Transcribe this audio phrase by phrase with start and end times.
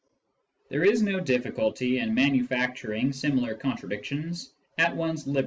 [0.69, 5.17] There is no difficulty in manufacturing similar contradictions ad lib.